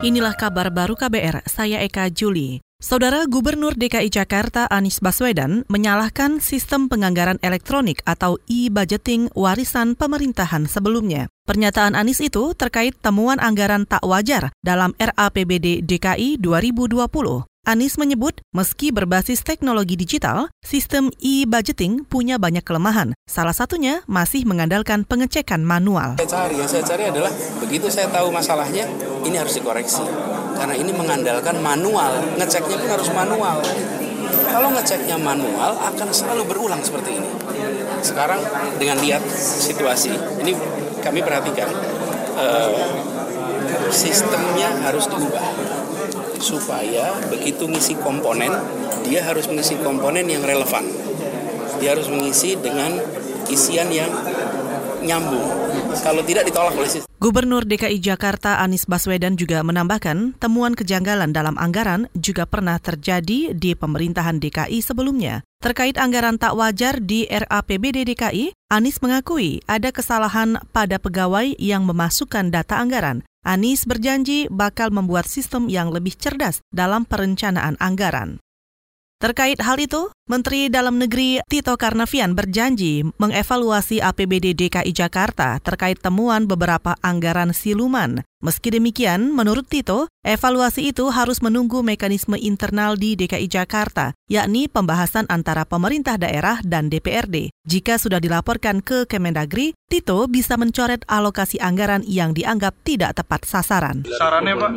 Inilah 0.00 0.32
kabar 0.32 0.72
baru 0.72 0.96
KBR, 0.96 1.44
saya 1.44 1.84
Eka 1.84 2.08
Juli. 2.08 2.64
Saudara 2.80 3.28
Gubernur 3.28 3.76
DKI 3.76 4.08
Jakarta 4.08 4.64
Anies 4.72 4.96
Baswedan 4.96 5.68
menyalahkan 5.68 6.40
sistem 6.40 6.88
penganggaran 6.88 7.36
elektronik 7.44 8.00
atau 8.08 8.40
e-budgeting 8.48 9.28
warisan 9.36 9.92
pemerintahan 9.92 10.64
sebelumnya. 10.64 11.28
Pernyataan 11.44 11.92
Anies 11.92 12.24
itu 12.24 12.56
terkait 12.56 12.96
temuan 13.04 13.36
anggaran 13.44 13.84
tak 13.84 14.00
wajar 14.00 14.56
dalam 14.64 14.96
RAPBD 14.96 15.84
DKI 15.84 16.40
2020. 16.40 17.49
Anies 17.60 18.00
menyebut, 18.00 18.40
meski 18.56 18.88
berbasis 18.88 19.44
teknologi 19.44 19.92
digital, 19.92 20.48
sistem 20.64 21.12
e-budgeting 21.20 22.08
punya 22.08 22.40
banyak 22.40 22.64
kelemahan. 22.64 23.12
Salah 23.28 23.52
satunya 23.52 24.00
masih 24.08 24.48
mengandalkan 24.48 25.04
pengecekan 25.04 25.60
manual. 25.60 26.16
Saya 26.16 26.48
cari, 26.48 26.56
yang 26.56 26.70
saya 26.72 26.80
cari 26.88 27.12
adalah 27.12 27.28
begitu 27.60 27.92
saya 27.92 28.08
tahu 28.08 28.32
masalahnya, 28.32 28.88
ini 29.28 29.36
harus 29.36 29.60
dikoreksi. 29.60 30.00
Karena 30.56 30.72
ini 30.72 30.88
mengandalkan 30.96 31.60
manual, 31.60 32.24
ngeceknya 32.40 32.80
pun 32.80 32.88
harus 32.96 33.12
manual. 33.12 33.60
Kalau 34.48 34.68
ngeceknya 34.72 35.20
manual 35.20 35.76
akan 35.84 36.08
selalu 36.16 36.48
berulang 36.48 36.80
seperti 36.80 37.20
ini. 37.20 37.28
Sekarang 38.00 38.40
dengan 38.80 38.96
lihat 39.04 39.20
situasi, 39.36 40.16
ini 40.40 40.56
kami 41.04 41.20
perhatikan, 41.20 41.68
uh, 42.40 42.72
sistemnya 43.92 44.72
harus 44.80 45.04
diubah 45.12 45.69
supaya 46.40 47.14
begitu 47.28 47.68
ngisi 47.68 47.94
komponen 48.00 48.50
dia 49.04 49.20
harus 49.22 49.46
mengisi 49.46 49.76
komponen 49.78 50.26
yang 50.26 50.42
relevan 50.42 50.88
dia 51.78 51.94
harus 51.94 52.08
mengisi 52.08 52.56
dengan 52.56 52.96
isian 53.46 53.88
yang 53.92 54.10
nyambung 55.04 55.44
kalau 56.00 56.24
tidak 56.24 56.48
ditolak 56.48 56.74
oleh 56.76 56.88
sistem 56.88 57.10
Gubernur 57.20 57.68
DKI 57.68 58.00
Jakarta 58.00 58.64
Anies 58.64 58.88
Baswedan 58.88 59.36
juga 59.36 59.60
menambahkan 59.60 60.40
temuan 60.40 60.72
kejanggalan 60.72 61.36
dalam 61.36 61.52
anggaran 61.60 62.08
juga 62.16 62.48
pernah 62.48 62.80
terjadi 62.80 63.52
di 63.52 63.76
pemerintahan 63.76 64.40
DKI 64.40 64.80
sebelumnya. 64.80 65.44
Terkait 65.60 66.00
anggaran 66.00 66.40
tak 66.40 66.56
wajar 66.56 66.96
di 66.96 67.28
RAPBD 67.28 68.08
DKI, 68.08 68.56
Anies 68.72 69.04
mengakui 69.04 69.60
ada 69.68 69.92
kesalahan 69.92 70.64
pada 70.72 70.96
pegawai 70.96 71.52
yang 71.60 71.84
memasukkan 71.84 72.48
data 72.48 72.80
anggaran. 72.80 73.20
Anies 73.40 73.88
berjanji 73.88 74.52
bakal 74.52 74.92
membuat 74.92 75.24
sistem 75.24 75.72
yang 75.72 75.88
lebih 75.88 76.12
cerdas 76.12 76.60
dalam 76.68 77.08
perencanaan 77.08 77.80
anggaran. 77.80 78.36
Terkait 79.20 79.60
hal 79.60 79.76
itu, 79.76 80.08
Menteri 80.32 80.72
Dalam 80.72 80.96
Negeri 80.96 81.44
Tito 81.44 81.76
Karnavian 81.76 82.32
berjanji 82.32 83.04
mengevaluasi 83.20 84.00
APBD 84.00 84.56
DKI 84.56 84.96
Jakarta 84.96 85.60
terkait 85.60 86.00
temuan 86.00 86.48
beberapa 86.48 86.96
anggaran 87.04 87.52
siluman. 87.52 88.24
Meski 88.40 88.72
demikian, 88.72 89.36
menurut 89.36 89.68
Tito, 89.68 90.08
evaluasi 90.24 90.88
itu 90.88 91.12
harus 91.12 91.44
menunggu 91.44 91.84
mekanisme 91.84 92.40
internal 92.40 92.96
di 92.96 93.12
DKI 93.12 93.44
Jakarta, 93.52 94.16
yakni 94.32 94.64
pembahasan 94.64 95.28
antara 95.28 95.68
pemerintah 95.68 96.16
daerah 96.16 96.56
dan 96.64 96.88
DPRD. 96.88 97.52
Jika 97.68 98.00
sudah 98.00 98.16
dilaporkan 98.16 98.80
ke 98.80 99.04
Kemendagri, 99.04 99.76
Tito 99.92 100.24
bisa 100.24 100.56
mencoret 100.56 101.04
alokasi 101.04 101.60
anggaran 101.60 102.00
yang 102.08 102.32
dianggap 102.32 102.80
tidak 102.80 103.20
tepat 103.20 103.44
sasaran. 103.44 104.08
Sarannya 104.08 104.56
Pak? 104.56 104.70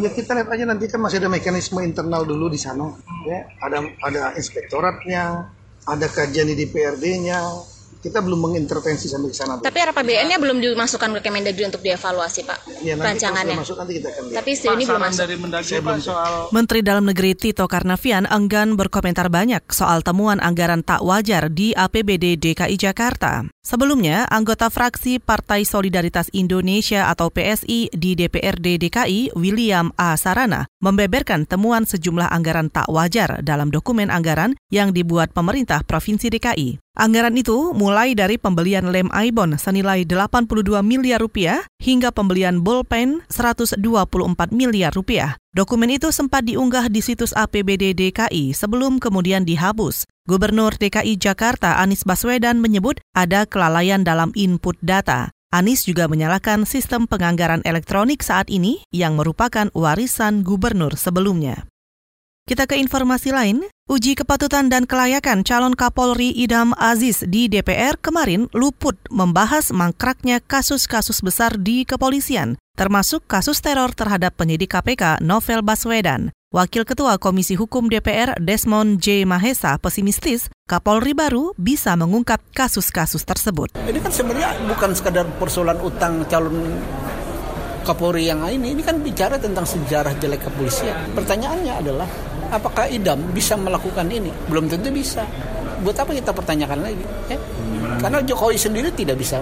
Ya 0.00 0.08
kita 0.16 0.32
lihat 0.32 0.48
aja 0.48 0.64
nanti 0.64 0.88
kan 0.88 1.04
masih 1.04 1.20
ada 1.20 1.28
mekanisme 1.28 1.84
internal 1.84 2.24
dulu 2.24 2.48
di 2.48 2.56
sana. 2.56 2.96
Ya, 3.28 3.44
ada 3.60 3.92
ada 4.08 4.22
inspektoratnya, 4.40 5.52
ada 5.84 6.06
kajian 6.08 6.48
di 6.48 6.56
DPRD-nya, 6.64 7.44
kita 8.02 8.18
belum 8.18 8.50
mengintervensi 8.50 9.06
sampai 9.06 9.30
ke 9.30 9.36
sana. 9.38 9.62
Tapi 9.62 9.78
RAPBN-nya 9.78 10.42
belum 10.42 10.58
dimasukkan 10.58 11.14
ke 11.14 11.20
Kemendagri 11.22 11.62
untuk 11.70 11.86
dievaluasi, 11.86 12.42
Pak. 12.42 12.58
Ya, 12.82 12.98
nanti 12.98 13.22
rancangannya. 13.22 13.56
Masuk, 13.62 13.78
nanti 13.78 14.02
kita 14.02 14.08
akan 14.10 14.22
lihat. 14.26 14.36
Tapi 14.42 14.50
sejauh 14.58 14.74
ini 14.74 14.84
belum 14.90 15.02
masuk. 15.06 15.20
dari 15.22 15.36
Mendagri 15.38 15.78
Pak 15.78 15.96
soal 16.02 16.32
Menteri 16.50 16.80
Dalam 16.82 17.04
Negeri 17.06 17.32
Tito 17.38 17.64
Karnavian 17.70 18.26
enggan 18.26 18.74
berkomentar 18.74 19.30
banyak 19.30 19.62
soal 19.70 20.02
temuan 20.02 20.42
anggaran 20.42 20.82
tak 20.82 21.06
wajar 21.06 21.46
di 21.46 21.70
APBD 21.78 22.34
DKI 22.42 22.74
Jakarta. 22.74 23.46
Sebelumnya, 23.62 24.26
anggota 24.26 24.66
fraksi 24.74 25.22
Partai 25.22 25.62
Solidaritas 25.62 26.26
Indonesia 26.34 27.06
atau 27.06 27.30
PSI 27.30 27.94
di 27.94 28.18
DPRD 28.18 28.74
DKI, 28.74 29.38
William 29.38 29.94
A. 29.94 30.18
Sarana, 30.18 30.66
membeberkan 30.82 31.46
temuan 31.46 31.86
sejumlah 31.86 32.26
anggaran 32.34 32.74
tak 32.74 32.90
wajar 32.90 33.38
dalam 33.46 33.70
dokumen 33.70 34.10
anggaran 34.10 34.58
yang 34.74 34.90
dibuat 34.90 35.30
pemerintah 35.30 35.86
Provinsi 35.86 36.26
DKI. 36.34 36.82
Anggaran 36.98 37.38
itu 37.38 37.70
mulai 37.70 38.18
dari 38.18 38.34
pembelian 38.34 38.90
lem 38.90 39.06
Aibon 39.14 39.54
senilai 39.54 40.02
82 40.10 40.82
miliar 40.82 41.22
rupiah 41.22 41.62
hingga 41.78 42.10
pembelian 42.10 42.66
bolpen 42.66 43.22
124 43.30 43.78
miliar 44.50 44.90
rupiah. 44.90 45.38
Dokumen 45.54 45.94
itu 45.94 46.10
sempat 46.10 46.44
diunggah 46.50 46.90
di 46.90 46.98
situs 46.98 47.30
APBD 47.32 47.94
DKI 47.94 48.52
sebelum 48.58 48.98
kemudian 48.98 49.46
dihapus. 49.46 50.04
Gubernur 50.32 50.72
DKI 50.80 51.20
Jakarta 51.20 51.76
Anies 51.76 52.08
Baswedan 52.08 52.56
menyebut 52.56 53.04
ada 53.12 53.44
kelalaian 53.44 54.00
dalam 54.00 54.32
input 54.32 54.80
data. 54.80 55.28
Anies 55.52 55.84
juga 55.84 56.08
menyalahkan 56.08 56.64
sistem 56.64 57.04
penganggaran 57.04 57.60
elektronik 57.68 58.24
saat 58.24 58.48
ini 58.48 58.80
yang 58.96 59.20
merupakan 59.20 59.68
warisan 59.76 60.40
gubernur 60.40 60.96
sebelumnya. 60.96 61.68
Kita 62.48 62.64
ke 62.64 62.80
informasi 62.80 63.28
lain, 63.28 63.68
uji 63.92 64.16
kepatutan 64.16 64.72
dan 64.72 64.88
kelayakan 64.88 65.44
calon 65.44 65.76
Kapolri 65.76 66.32
Idam 66.32 66.72
Aziz 66.80 67.20
di 67.28 67.52
DPR 67.52 68.00
kemarin 68.00 68.48
luput 68.56 68.96
membahas 69.12 69.68
mangkraknya 69.68 70.40
kasus-kasus 70.40 71.20
besar 71.20 71.60
di 71.60 71.84
kepolisian, 71.84 72.56
termasuk 72.80 73.20
kasus 73.28 73.60
teror 73.60 73.92
terhadap 73.92 74.32
penyidik 74.40 74.72
KPK 74.72 75.20
Novel 75.20 75.60
Baswedan. 75.60 76.32
Wakil 76.52 76.84
Ketua 76.84 77.16
Komisi 77.16 77.56
Hukum 77.56 77.88
DPR 77.88 78.36
Desmond 78.36 79.00
J. 79.00 79.24
Mahesa 79.24 79.80
pesimistis 79.80 80.52
Kapolri 80.68 81.16
baru 81.16 81.56
bisa 81.56 81.96
mengungkap 81.96 82.44
kasus-kasus 82.52 83.24
tersebut. 83.24 83.72
Ini 83.80 83.96
kan 83.96 84.12
sebenarnya 84.12 84.60
bukan 84.68 84.92
sekadar 84.92 85.24
persoalan 85.40 85.80
utang 85.80 86.28
calon 86.28 86.76
Kapolri 87.88 88.28
yang 88.28 88.44
ini, 88.52 88.76
ini 88.76 88.84
kan 88.84 89.00
bicara 89.00 89.40
tentang 89.40 89.64
sejarah 89.64 90.12
jelek 90.20 90.44
kepolisian. 90.44 91.16
Pertanyaannya 91.16 91.72
adalah 91.72 92.08
apakah 92.52 92.84
idam 92.84 93.32
bisa 93.32 93.56
melakukan 93.56 94.12
ini? 94.12 94.28
Belum 94.44 94.68
tentu 94.68 94.92
bisa. 94.92 95.24
Buat 95.80 96.04
apa 96.04 96.12
kita 96.12 96.36
pertanyakan 96.36 96.84
lagi? 96.84 97.04
Ya? 97.32 97.40
Karena 97.96 98.20
Jokowi 98.20 98.60
sendiri 98.60 98.92
tidak 98.92 99.16
bisa 99.16 99.40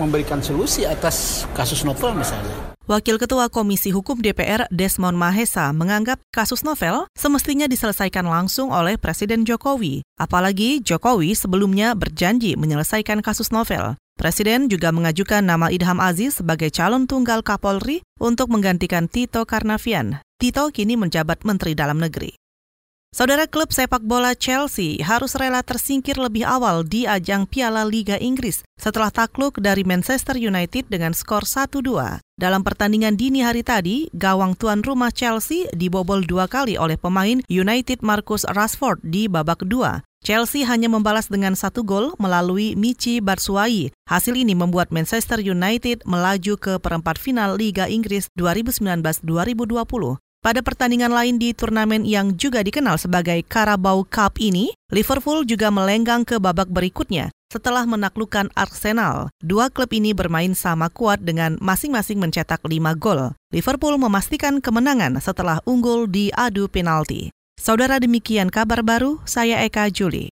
memberikan 0.00 0.40
solusi 0.40 0.88
atas 0.88 1.44
kasus 1.52 1.84
novel 1.84 2.16
misalnya. 2.16 2.75
Wakil 2.86 3.18
Ketua 3.18 3.50
Komisi 3.50 3.90
Hukum 3.90 4.22
DPR 4.22 4.70
Desmond 4.70 5.18
Mahesa 5.18 5.74
menganggap 5.74 6.22
kasus 6.30 6.62
novel 6.62 7.10
semestinya 7.18 7.66
diselesaikan 7.66 8.22
langsung 8.22 8.70
oleh 8.70 8.94
Presiden 8.94 9.42
Jokowi. 9.42 10.06
Apalagi 10.14 10.78
Jokowi 10.86 11.34
sebelumnya 11.34 11.98
berjanji 11.98 12.54
menyelesaikan 12.54 13.26
kasus 13.26 13.50
novel. 13.50 13.98
Presiden 14.14 14.70
juga 14.70 14.94
mengajukan 14.94 15.42
nama 15.42 15.66
Idham 15.74 15.98
Aziz 15.98 16.38
sebagai 16.38 16.70
calon 16.70 17.10
tunggal 17.10 17.42
Kapolri 17.42 18.06
untuk 18.22 18.54
menggantikan 18.54 19.10
Tito 19.10 19.42
Karnavian. 19.42 20.22
Tito 20.38 20.70
kini 20.70 20.94
menjabat 20.94 21.42
Menteri 21.42 21.74
Dalam 21.74 21.98
Negeri. 21.98 22.38
Saudara 23.16 23.48
klub 23.48 23.72
sepak 23.72 24.04
bola 24.04 24.36
Chelsea 24.36 25.00
harus 25.00 25.32
rela 25.40 25.64
tersingkir 25.64 26.20
lebih 26.20 26.44
awal 26.44 26.84
di 26.84 27.08
ajang 27.08 27.48
Piala 27.48 27.88
Liga 27.88 28.20
Inggris 28.20 28.60
setelah 28.76 29.08
takluk 29.08 29.56
dari 29.56 29.88
Manchester 29.88 30.36
United 30.36 30.92
dengan 30.92 31.16
skor 31.16 31.48
1-2. 31.48 31.80
Dalam 32.36 32.60
pertandingan 32.60 33.16
dini 33.16 33.40
hari 33.40 33.64
tadi, 33.64 34.12
gawang 34.12 34.52
tuan 34.52 34.84
rumah 34.84 35.08
Chelsea 35.08 35.64
dibobol 35.72 36.28
dua 36.28 36.44
kali 36.44 36.76
oleh 36.76 37.00
pemain 37.00 37.40
United 37.48 38.04
Marcus 38.04 38.44
Rashford 38.52 39.00
di 39.00 39.32
babak 39.32 39.64
kedua. 39.64 40.04
Chelsea 40.20 40.68
hanya 40.68 40.92
membalas 40.92 41.32
dengan 41.32 41.56
satu 41.56 41.88
gol 41.88 42.12
melalui 42.20 42.76
Michi 42.76 43.24
Batshuayi. 43.24 43.96
Hasil 44.12 44.36
ini 44.36 44.52
membuat 44.52 44.92
Manchester 44.92 45.40
United 45.40 46.04
melaju 46.04 46.60
ke 46.60 46.76
perempat 46.76 47.16
final 47.16 47.56
Liga 47.56 47.88
Inggris 47.88 48.28
2019-2020. 48.36 50.20
Pada 50.46 50.62
pertandingan 50.62 51.10
lain 51.10 51.42
di 51.42 51.50
turnamen 51.50 52.06
yang 52.06 52.38
juga 52.38 52.62
dikenal 52.62 53.02
sebagai 53.02 53.42
Carabao 53.50 54.06
Cup 54.06 54.38
ini, 54.38 54.70
Liverpool 54.94 55.42
juga 55.42 55.74
melenggang 55.74 56.22
ke 56.22 56.38
babak 56.38 56.70
berikutnya 56.70 57.34
setelah 57.50 57.82
menaklukkan 57.82 58.54
Arsenal. 58.54 59.26
Dua 59.42 59.74
klub 59.74 59.90
ini 59.90 60.14
bermain 60.14 60.54
sama 60.54 60.86
kuat 60.86 61.18
dengan 61.26 61.58
masing-masing 61.58 62.22
mencetak 62.22 62.62
5 62.62 62.78
gol. 62.94 63.34
Liverpool 63.50 63.98
memastikan 63.98 64.62
kemenangan 64.62 65.18
setelah 65.18 65.58
unggul 65.66 66.06
di 66.06 66.30
adu 66.30 66.70
penalti. 66.70 67.34
Saudara 67.58 67.98
demikian 67.98 68.46
kabar 68.46 68.86
baru, 68.86 69.18
saya 69.26 69.66
Eka 69.66 69.90
Juli. 69.90 70.30